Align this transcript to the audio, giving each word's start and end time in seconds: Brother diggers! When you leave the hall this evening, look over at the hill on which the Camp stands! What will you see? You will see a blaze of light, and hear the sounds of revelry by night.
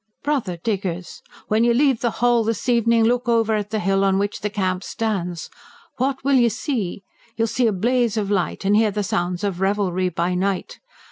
Brother 0.23 0.57
diggers! 0.57 1.21
When 1.47 1.63
you 1.63 1.75
leave 1.75 2.01
the 2.01 2.09
hall 2.25 2.43
this 2.43 2.67
evening, 2.67 3.03
look 3.03 3.29
over 3.29 3.53
at 3.53 3.69
the 3.69 3.77
hill 3.77 4.03
on 4.03 4.17
which 4.17 4.39
the 4.39 4.49
Camp 4.49 4.83
stands! 4.83 5.47
What 5.97 6.23
will 6.23 6.33
you 6.37 6.49
see? 6.49 7.03
You 7.37 7.43
will 7.43 7.47
see 7.47 7.67
a 7.67 7.71
blaze 7.71 8.17
of 8.17 8.31
light, 8.31 8.65
and 8.65 8.75
hear 8.75 8.89
the 8.89 9.03
sounds 9.03 9.43
of 9.43 9.61
revelry 9.61 10.09
by 10.09 10.33
night. 10.33 10.79